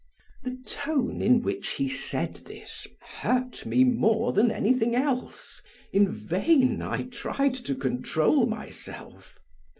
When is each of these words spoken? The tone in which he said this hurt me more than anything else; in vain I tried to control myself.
The 0.41 0.57
tone 0.65 1.21
in 1.21 1.43
which 1.43 1.67
he 1.73 1.87
said 1.87 2.37
this 2.45 2.87
hurt 3.21 3.67
me 3.67 3.83
more 3.83 4.33
than 4.33 4.49
anything 4.49 4.95
else; 4.95 5.61
in 5.93 6.11
vain 6.11 6.81
I 6.81 7.03
tried 7.03 7.53
to 7.53 7.75
control 7.75 8.47
myself. 8.47 9.37